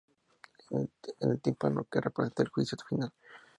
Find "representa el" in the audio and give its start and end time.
2.01-2.49